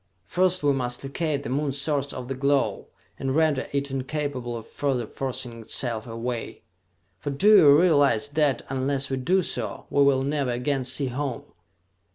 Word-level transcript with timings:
First 0.25 0.63
we 0.63 0.73
must 0.73 1.03
locate 1.03 1.43
the 1.43 1.49
Moon 1.49 1.71
source 1.71 2.11
of 2.11 2.27
the 2.27 2.33
glow, 2.33 2.87
and 3.19 3.35
render 3.35 3.67
it 3.71 3.91
incapable 3.91 4.57
of 4.57 4.65
further 4.65 5.05
forcing 5.05 5.61
itself 5.61 6.07
away! 6.07 6.63
For 7.19 7.29
do 7.29 7.55
you 7.57 7.79
realize 7.79 8.29
that, 8.29 8.63
unless 8.67 9.11
we 9.11 9.17
do 9.17 9.43
so, 9.43 9.85
we 9.91 10.01
will 10.01 10.23
never 10.23 10.49
again 10.49 10.85
see 10.85 11.09
home?" 11.09 11.43